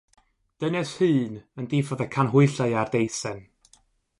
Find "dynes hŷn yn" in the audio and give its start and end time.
0.61-1.67